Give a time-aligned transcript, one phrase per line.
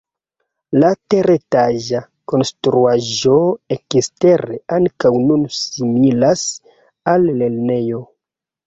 [0.83, 2.01] La teretaĝa
[2.33, 3.35] konstruaĵo
[3.77, 6.49] ekstere ankaŭ nun similas
[7.15, 8.07] al lernejo.